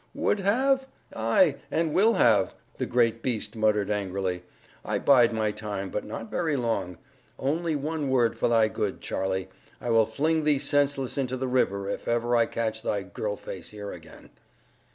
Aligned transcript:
"Would 0.15 0.39
have? 0.39 0.87
Ay, 1.15 1.57
and 1.69 1.93
will 1.93 2.13
have," 2.13 2.55
the 2.79 2.87
great 2.87 3.21
beast 3.21 3.55
muttered, 3.55 3.91
angrily. 3.91 4.41
"I 4.83 4.97
bide 4.97 5.31
my 5.31 5.51
time; 5.51 5.91
but 5.91 6.03
not 6.03 6.31
very 6.31 6.55
long. 6.55 6.97
Only 7.37 7.75
one 7.75 8.09
word 8.09 8.35
for 8.35 8.47
thy 8.47 8.67
good, 8.67 8.99
Charlie. 8.99 9.47
I 9.79 9.91
will 9.91 10.07
fling 10.07 10.43
thee 10.43 10.57
senseless 10.57 11.19
into 11.19 11.37
the 11.37 11.47
river 11.47 11.87
if 11.87 12.07
ever 12.07 12.35
I 12.35 12.47
catch 12.47 12.81
thy 12.81 13.03
girl 13.03 13.35
face 13.35 13.69
here 13.69 13.91
again." 13.91 14.31